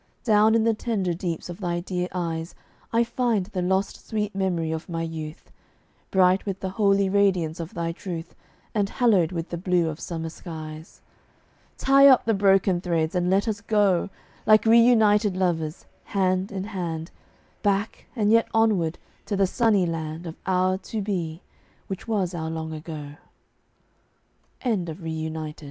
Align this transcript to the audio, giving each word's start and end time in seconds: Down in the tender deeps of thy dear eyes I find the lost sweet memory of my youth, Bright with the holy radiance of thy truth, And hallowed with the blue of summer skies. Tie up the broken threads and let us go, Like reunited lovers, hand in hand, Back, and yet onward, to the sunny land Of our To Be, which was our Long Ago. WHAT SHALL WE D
Down 0.23 0.55
in 0.55 0.63
the 0.63 0.73
tender 0.73 1.13
deeps 1.13 1.47
of 1.47 1.59
thy 1.59 1.79
dear 1.79 2.07
eyes 2.11 2.55
I 2.91 3.03
find 3.03 3.45
the 3.45 3.61
lost 3.61 4.07
sweet 4.07 4.33
memory 4.33 4.71
of 4.71 4.89
my 4.89 5.03
youth, 5.03 5.51
Bright 6.09 6.43
with 6.43 6.59
the 6.59 6.71
holy 6.71 7.07
radiance 7.07 7.59
of 7.59 7.75
thy 7.75 7.91
truth, 7.91 8.33
And 8.73 8.89
hallowed 8.89 9.31
with 9.31 9.49
the 9.49 9.59
blue 9.59 9.89
of 9.89 9.99
summer 9.99 10.29
skies. 10.29 11.01
Tie 11.77 12.07
up 12.07 12.25
the 12.25 12.33
broken 12.33 12.81
threads 12.81 13.13
and 13.13 13.29
let 13.29 13.47
us 13.47 13.61
go, 13.61 14.09
Like 14.47 14.65
reunited 14.65 15.37
lovers, 15.37 15.85
hand 16.05 16.51
in 16.51 16.63
hand, 16.63 17.11
Back, 17.61 18.07
and 18.15 18.31
yet 18.31 18.47
onward, 18.55 18.97
to 19.27 19.35
the 19.35 19.45
sunny 19.45 19.85
land 19.85 20.25
Of 20.25 20.35
our 20.47 20.79
To 20.79 21.01
Be, 21.03 21.43
which 21.85 22.07
was 22.07 22.33
our 22.33 22.49
Long 22.49 22.73
Ago. 22.73 23.17
WHAT 24.63 24.87
SHALL 24.87 24.95
WE 24.99 25.29
D 25.29 25.53